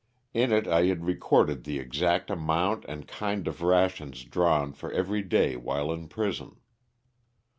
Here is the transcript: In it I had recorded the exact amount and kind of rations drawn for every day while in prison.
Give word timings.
In 0.33 0.51
it 0.51 0.67
I 0.67 0.85
had 0.87 1.05
recorded 1.05 1.63
the 1.63 1.77
exact 1.77 2.31
amount 2.31 2.85
and 2.85 3.07
kind 3.07 3.47
of 3.47 3.61
rations 3.61 4.23
drawn 4.23 4.73
for 4.73 4.91
every 4.91 5.21
day 5.21 5.55
while 5.55 5.91
in 5.91 6.07
prison. 6.07 6.57